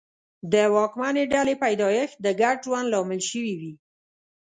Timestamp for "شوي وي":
3.29-3.73